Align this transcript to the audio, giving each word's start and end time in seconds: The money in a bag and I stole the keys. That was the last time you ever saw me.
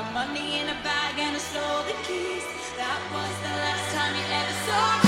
The 0.00 0.10
money 0.12 0.60
in 0.60 0.66
a 0.66 0.78
bag 0.82 1.18
and 1.18 1.36
I 1.36 1.38
stole 1.38 1.82
the 1.82 1.92
keys. 2.08 2.42
That 2.78 3.00
was 3.12 3.34
the 3.44 3.52
last 3.60 3.94
time 3.94 4.16
you 4.16 4.24
ever 4.32 4.56
saw 4.64 4.94
me. 4.94 4.99